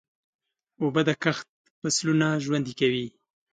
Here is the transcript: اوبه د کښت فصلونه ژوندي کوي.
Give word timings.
اوبه 0.81 1.01
د 1.07 1.09
کښت 1.23 1.47
فصلونه 1.79 2.27
ژوندي 2.43 2.73
کوي. 2.79 3.07